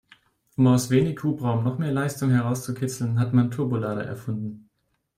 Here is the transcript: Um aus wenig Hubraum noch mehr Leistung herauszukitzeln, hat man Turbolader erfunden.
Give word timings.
Um 0.57 0.65
aus 0.65 0.89
wenig 0.89 1.21
Hubraum 1.21 1.63
noch 1.63 1.77
mehr 1.77 1.91
Leistung 1.91 2.31
herauszukitzeln, 2.31 3.19
hat 3.19 3.33
man 3.33 3.51
Turbolader 3.51 4.03
erfunden. 4.03 4.67